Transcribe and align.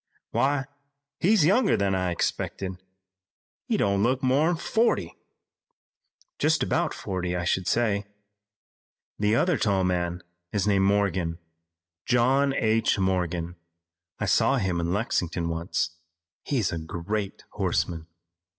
"Why, 0.31 0.65
he's 1.19 1.45
younger 1.45 1.77
than 1.77 1.93
I 1.93 2.09
expected. 2.09 2.81
He 3.67 3.77
don't 3.77 4.01
look 4.01 4.23
more'n 4.23 4.55
forty." 4.55 5.15
"Just 6.39 6.63
about 6.63 6.91
forty, 6.91 7.35
I 7.35 7.43
should 7.45 7.67
say. 7.67 8.07
The 9.19 9.35
other 9.35 9.59
tall 9.59 9.83
man 9.83 10.23
is 10.51 10.65
named 10.65 10.85
Morgan, 10.85 11.37
John 12.07 12.51
H. 12.55 12.97
Morgan. 12.97 13.57
I 14.17 14.25
saw 14.25 14.57
him 14.57 14.79
in 14.79 14.91
Lexington 14.91 15.49
once. 15.49 15.91
He's 16.41 16.71
a 16.71 16.79
great 16.79 17.43
horseman. 17.51 18.07